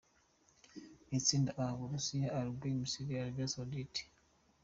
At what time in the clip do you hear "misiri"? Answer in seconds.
2.81-3.13